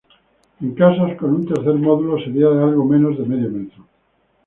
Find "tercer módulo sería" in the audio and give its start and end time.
1.45-2.49